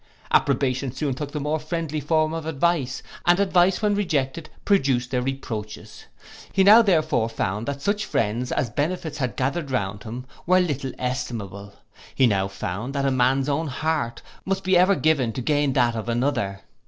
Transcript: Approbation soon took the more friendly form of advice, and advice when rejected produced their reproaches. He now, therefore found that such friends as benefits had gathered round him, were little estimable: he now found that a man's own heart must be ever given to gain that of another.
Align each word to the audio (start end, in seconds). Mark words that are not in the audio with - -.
Approbation 0.31 0.91
soon 0.91 1.13
took 1.13 1.29
the 1.31 1.39
more 1.39 1.59
friendly 1.59 1.99
form 1.99 2.33
of 2.33 2.47
advice, 2.47 3.03
and 3.23 3.39
advice 3.39 3.83
when 3.83 3.93
rejected 3.93 4.49
produced 4.65 5.11
their 5.11 5.21
reproaches. 5.21 6.05
He 6.51 6.63
now, 6.63 6.81
therefore 6.81 7.29
found 7.29 7.67
that 7.67 7.83
such 7.83 8.05
friends 8.07 8.51
as 8.51 8.71
benefits 8.71 9.19
had 9.19 9.35
gathered 9.35 9.69
round 9.69 10.01
him, 10.01 10.25
were 10.47 10.59
little 10.59 10.93
estimable: 10.97 11.73
he 12.15 12.25
now 12.25 12.47
found 12.47 12.95
that 12.95 13.05
a 13.05 13.11
man's 13.11 13.47
own 13.47 13.67
heart 13.67 14.23
must 14.43 14.63
be 14.63 14.75
ever 14.75 14.95
given 14.95 15.33
to 15.33 15.41
gain 15.43 15.73
that 15.73 15.95
of 15.95 16.09
another. 16.09 16.61